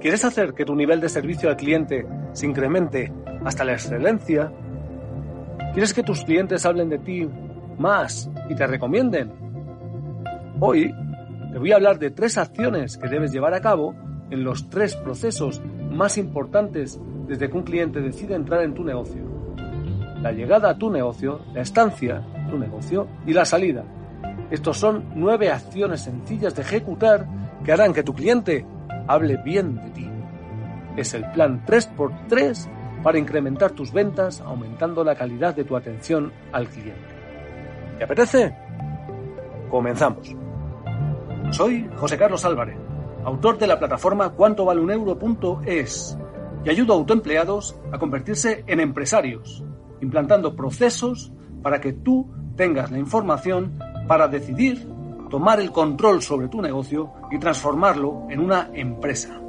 [0.00, 3.12] ¿Quieres hacer que tu nivel de servicio al cliente se incremente
[3.44, 4.52] hasta la excelencia?
[5.72, 7.28] ¿Quieres que tus clientes hablen de ti
[7.78, 9.32] más y te recomienden?
[10.60, 10.94] Hoy
[11.52, 13.94] te voy a hablar de tres acciones que debes llevar a cabo
[14.30, 19.22] en los tres procesos más importantes desde que un cliente decide entrar en tu negocio.
[20.20, 23.84] La llegada a tu negocio, la estancia, tu negocio y la salida.
[24.50, 27.26] Estos son nueve acciones sencillas de ejecutar
[27.64, 28.64] que harán que tu cliente
[29.06, 30.10] hable bien de ti.
[30.96, 36.68] Es el plan 3x3 para incrementar tus ventas aumentando la calidad de tu atención al
[36.68, 37.14] cliente.
[37.98, 38.56] ¿Te apetece?
[39.70, 40.34] Comenzamos.
[41.50, 42.76] Soy José Carlos Álvarez,
[43.24, 46.18] autor de la plataforma cuantovaleUneuro.es
[46.64, 49.64] y ayudo a autoempleados a convertirse en empresarios,
[50.00, 51.32] implantando procesos
[51.62, 54.95] para que tú tengas la información para decidir
[55.28, 59.40] tomar el control sobre tu negocio y transformarlo en una empresa.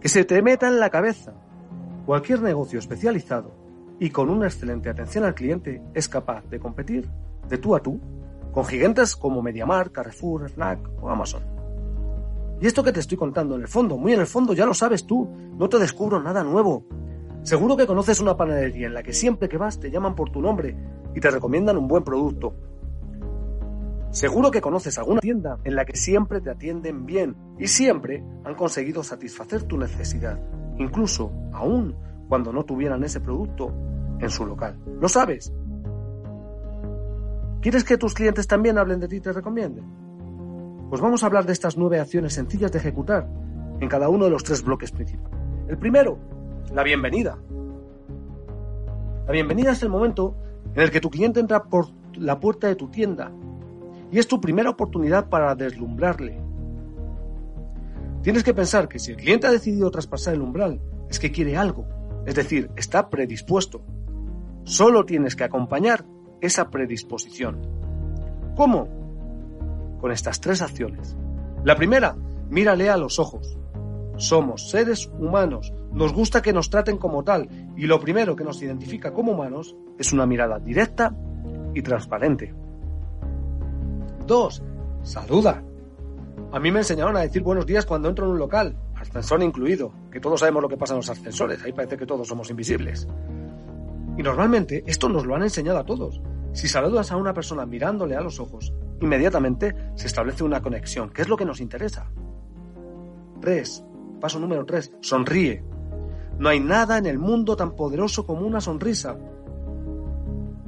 [0.00, 1.34] Que se te meta en la cabeza.
[2.04, 3.52] Cualquier negocio especializado
[3.98, 7.08] y con una excelente atención al cliente es capaz de competir
[7.48, 8.00] de tú a tú
[8.52, 11.42] con gigantes como MediaMarkt, Carrefour, Fnac o Amazon.
[12.58, 14.72] Y esto que te estoy contando, en el fondo, muy en el fondo, ya lo
[14.72, 15.28] sabes tú,
[15.58, 16.86] no te descubro nada nuevo.
[17.42, 20.40] Seguro que conoces una panadería en la que siempre que vas te llaman por tu
[20.40, 20.74] nombre
[21.14, 22.54] y te recomiendan un buen producto.
[24.10, 28.54] Seguro que conoces alguna tienda en la que siempre te atienden bien y siempre han
[28.54, 30.40] conseguido satisfacer tu necesidad,
[30.78, 31.96] incluso aún
[32.28, 33.72] cuando no tuvieran ese producto
[34.20, 34.78] en su local.
[35.00, 35.52] ¿Lo sabes?
[37.60, 39.84] ¿Quieres que tus clientes también hablen de ti y te recomienden?
[40.88, 43.28] Pues vamos a hablar de estas nueve acciones sencillas de ejecutar
[43.80, 45.38] en cada uno de los tres bloques principales.
[45.68, 46.18] El primero,
[46.72, 47.36] la bienvenida.
[49.26, 50.36] La bienvenida es el momento
[50.74, 53.32] en el que tu cliente entra por la puerta de tu tienda
[54.10, 56.40] y es tu primera oportunidad para deslumbrarle.
[58.22, 61.56] Tienes que pensar que si el cliente ha decidido traspasar el umbral, es que quiere
[61.56, 61.86] algo,
[62.26, 63.82] es decir, está predispuesto.
[64.64, 66.04] Solo tienes que acompañar
[66.40, 67.62] esa predisposición.
[68.56, 68.88] ¿Cómo?
[70.00, 71.16] Con estas tres acciones.
[71.62, 72.16] La primera,
[72.50, 73.56] mírale a los ojos.
[74.16, 78.60] Somos seres humanos, nos gusta que nos traten como tal y lo primero que nos
[78.60, 81.14] identifica como humanos es una mirada directa
[81.74, 82.54] y transparente.
[84.26, 84.60] Dos,
[85.02, 85.62] saluda.
[86.52, 89.92] A mí me enseñaron a decir buenos días cuando entro en un local, ascensor incluido,
[90.10, 93.06] que todos sabemos lo que pasa en los ascensores, ahí parece que todos somos invisibles.
[94.18, 96.20] Y normalmente esto nos lo han enseñado a todos.
[96.52, 101.22] Si saludas a una persona mirándole a los ojos, inmediatamente se establece una conexión, que
[101.22, 102.10] es lo que nos interesa.
[103.40, 103.84] Tres,
[104.20, 105.62] paso número tres, sonríe.
[106.38, 109.16] No hay nada en el mundo tan poderoso como una sonrisa.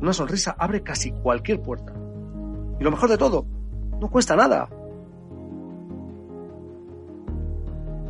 [0.00, 1.97] Una sonrisa abre casi cualquier puerta.
[2.78, 3.46] Y lo mejor de todo,
[4.00, 4.68] no cuesta nada.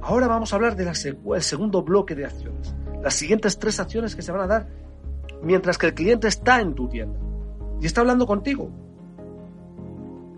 [0.00, 0.94] Ahora vamos a hablar del
[1.42, 2.74] segundo bloque de acciones.
[3.02, 4.68] Las siguientes tres acciones que se van a dar
[5.42, 7.18] mientras que el cliente está en tu tienda
[7.80, 8.70] y está hablando contigo.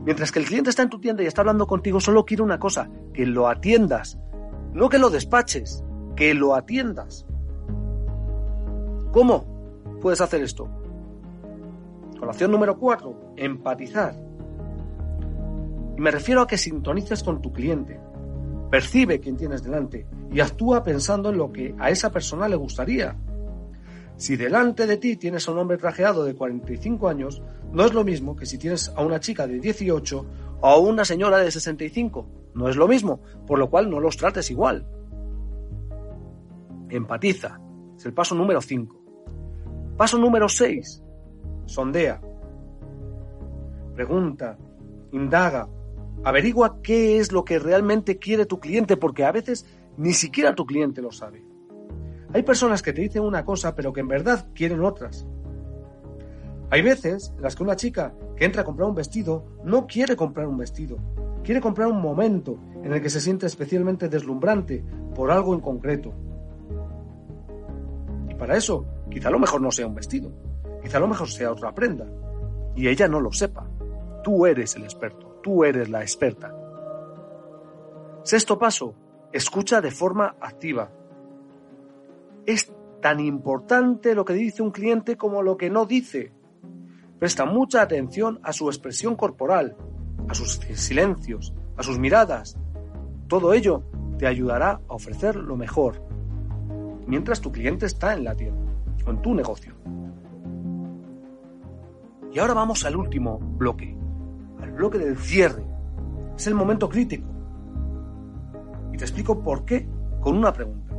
[0.05, 2.59] Mientras que el cliente está en tu tienda y está hablando contigo, solo quiere una
[2.59, 4.19] cosa, que lo atiendas.
[4.73, 5.83] No que lo despaches,
[6.15, 7.27] que lo atiendas.
[9.12, 9.45] ¿Cómo
[10.03, 10.69] puedes hacer esto?
[12.25, 14.15] Con la acción número 4, empatizar.
[15.95, 18.01] Y me refiero a que sintonices con tu cliente.
[18.71, 23.15] Percibe quién tienes delante y actúa pensando en lo que a esa persona le gustaría.
[24.17, 28.05] Si delante de ti tienes a un hombre trajeado de 45 años, no es lo
[28.05, 30.27] mismo que si tienes a una chica de 18
[30.62, 32.27] o a una señora de 65.
[32.55, 34.89] No es lo mismo, por lo cual no los trates igual.
[36.89, 37.61] Empatiza.
[37.99, 39.03] Es el paso número 5.
[39.99, 41.03] Paso número 6
[41.66, 42.20] sondea,
[43.94, 44.58] pregunta,
[45.12, 45.69] indaga,
[46.25, 49.66] averigua qué es lo que realmente quiere tu cliente, porque a veces
[49.97, 51.44] ni siquiera tu cliente lo sabe.
[52.32, 55.26] Hay personas que te dicen una cosa, pero que en verdad quieren otras.
[56.70, 60.16] Hay veces en las que una chica que entra a comprar un vestido no quiere
[60.16, 60.96] comprar un vestido,
[61.44, 64.82] quiere comprar un momento en el que se siente especialmente deslumbrante
[65.14, 66.12] por algo en concreto.
[68.28, 70.32] Y para eso, quizá lo mejor no sea un vestido,
[70.84, 72.06] Quizá lo mejor sea otra prenda.
[72.76, 73.66] Y ella no lo sepa.
[74.22, 76.54] Tú eres el experto, tú eres la experta.
[78.22, 78.94] Sexto paso,
[79.32, 80.90] escucha de forma activa.
[82.44, 82.70] Es
[83.00, 86.32] tan importante lo que dice un cliente como lo que no dice.
[87.19, 89.76] Presta mucha atención a su expresión corporal,
[90.28, 92.58] a sus silencios, a sus miradas.
[93.28, 93.84] Todo ello
[94.19, 96.02] te ayudará a ofrecer lo mejor,
[97.06, 98.72] mientras tu cliente está en la tienda
[99.06, 99.75] o en tu negocio.
[102.34, 103.96] Y ahora vamos al último bloque,
[104.60, 105.64] al bloque del cierre.
[106.36, 107.28] Es el momento crítico.
[108.92, 109.88] Y te explico por qué
[110.20, 110.92] con una pregunta.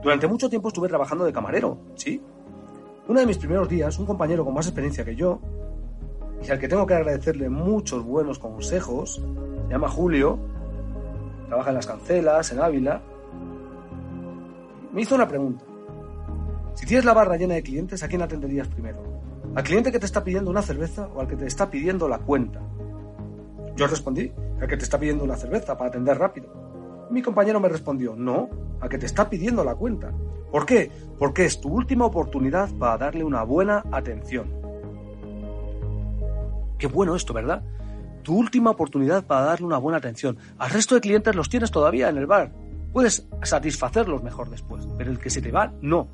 [0.00, 2.22] Durante mucho tiempo estuve trabajando de camarero, ¿sí?
[3.08, 5.40] Uno de mis primeros días, un compañero con más experiencia que yo,
[6.40, 9.20] y al que tengo que agradecerle muchos buenos consejos,
[9.66, 10.38] se llama Julio,
[11.48, 13.02] trabaja en las cancelas, en Ávila,
[14.92, 15.64] me hizo una pregunta.
[16.74, 19.13] Si tienes la barra llena de clientes, ¿a quién atenderías primero?
[19.54, 22.18] ¿Al cliente que te está pidiendo una cerveza o al que te está pidiendo la
[22.18, 22.60] cuenta?
[23.76, 27.06] Yo respondí, al que te está pidiendo una cerveza para atender rápido.
[27.10, 28.48] Mi compañero me respondió, no,
[28.80, 30.12] al que te está pidiendo la cuenta.
[30.50, 30.90] ¿Por qué?
[31.20, 34.52] Porque es tu última oportunidad para darle una buena atención.
[36.76, 37.62] Qué bueno esto, ¿verdad?
[38.24, 40.36] Tu última oportunidad para darle una buena atención.
[40.58, 42.50] Al resto de clientes los tienes todavía en el bar.
[42.92, 46.08] Puedes satisfacerlos mejor después, pero el que se te va, no.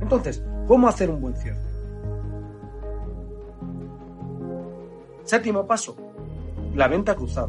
[0.00, 1.73] Entonces, ¿cómo hacer un buen cierre?
[5.24, 5.96] Séptimo paso,
[6.74, 7.48] la venta cruzada.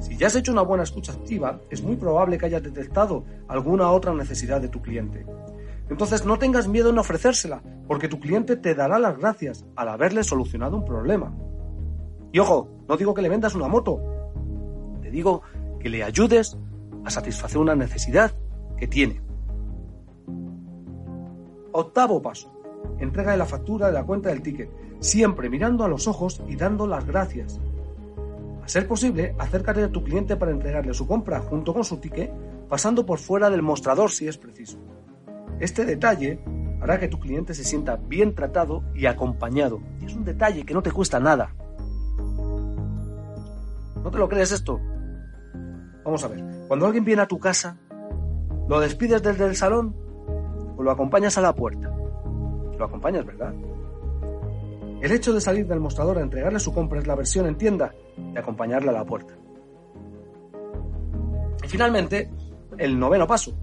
[0.00, 3.90] Si ya has hecho una buena escucha activa, es muy probable que hayas detectado alguna
[3.90, 5.26] otra necesidad de tu cliente.
[5.90, 10.24] Entonces no tengas miedo en ofrecérsela, porque tu cliente te dará las gracias al haberle
[10.24, 11.34] solucionado un problema.
[12.32, 14.00] Y ojo, no digo que le vendas una moto,
[15.02, 15.42] te digo
[15.78, 16.56] que le ayudes
[17.04, 18.32] a satisfacer una necesidad
[18.78, 19.20] que tiene.
[21.72, 22.53] Octavo paso.
[22.98, 24.70] Entrega de la factura de la cuenta del ticket,
[25.00, 27.60] siempre mirando a los ojos y dando las gracias.
[28.62, 32.32] A ser posible, acércate a tu cliente para entregarle su compra junto con su ticket,
[32.68, 34.78] pasando por fuera del mostrador si es preciso.
[35.60, 36.40] Este detalle
[36.80, 39.80] hará que tu cliente se sienta bien tratado y acompañado.
[40.00, 41.54] Y es un detalle que no te cuesta nada.
[44.02, 44.80] ¿No te lo crees esto?
[46.04, 46.44] Vamos a ver.
[46.68, 47.78] Cuando alguien viene a tu casa,
[48.68, 49.94] ¿lo despides desde el salón
[50.76, 51.93] o lo acompañas a la puerta.
[52.78, 53.54] Lo acompañas, ¿verdad?
[55.00, 57.94] El hecho de salir del mostrador a entregarle su compra es la versión en tienda
[58.16, 59.34] de acompañarle a la puerta.
[61.62, 62.30] Y finalmente,
[62.78, 63.54] el noveno paso.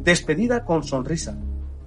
[0.00, 1.38] Despedida con sonrisa.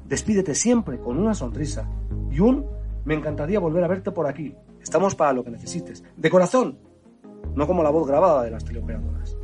[0.06, 1.89] Despídete siempre con una sonrisa.
[2.30, 2.66] Y un
[3.06, 4.56] me encantaría volver a verte por aquí.
[4.81, 6.04] Estamos para lo que necesites.
[6.16, 6.77] De corazón.
[7.56, 9.38] No como la voz grabada de las teleoperadoras.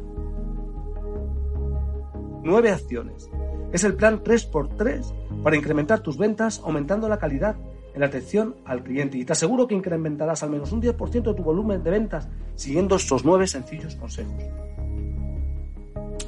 [2.43, 3.29] Nueve acciones.
[3.71, 7.55] Es el plan 3x3 para incrementar tus ventas aumentando la calidad
[7.93, 11.33] en la atención al cliente y te aseguro que incrementarás al menos un 10% de
[11.33, 14.43] tu volumen de ventas siguiendo estos nueve sencillos consejos.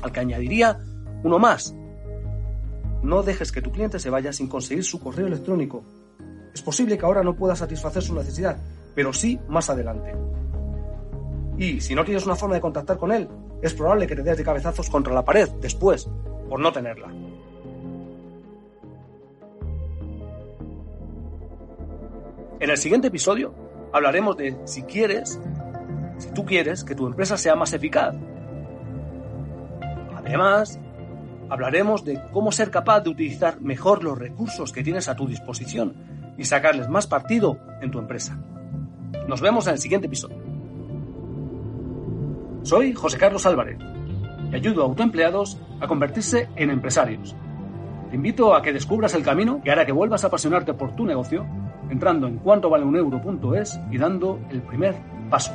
[0.02, 0.80] Al que añadiría
[1.24, 1.76] uno más.
[3.04, 5.84] No dejes que tu cliente se vaya sin conseguir su correo electrónico.
[6.54, 8.58] Es posible que ahora no pueda satisfacer su necesidad,
[8.96, 10.14] pero sí más adelante.
[11.58, 13.28] Y si no tienes una forma de contactar con él,
[13.62, 16.10] es probable que te des de cabezazos contra la pared después
[16.50, 17.10] por no tenerla.
[22.60, 23.54] En el siguiente episodio
[23.94, 25.40] hablaremos de si quieres,
[26.18, 28.14] si tú quieres que tu empresa sea más eficaz.
[30.18, 30.78] Además,
[31.50, 35.96] hablaremos de cómo ser capaz de utilizar mejor los recursos que tienes a tu disposición
[36.38, 38.38] y sacarles más partido en tu empresa.
[39.26, 40.38] Nos vemos en el siguiente episodio.
[42.64, 43.80] Soy José Carlos Álvarez
[44.52, 47.38] y ayudo a autoempleados a convertirse en empresarios.
[48.10, 51.06] Te invito a que descubras el camino que hará que vuelvas a apasionarte por tu
[51.06, 51.48] negocio
[51.90, 54.96] entrando en cuantovaleuneuro.es y dando el primer
[55.30, 55.52] paso.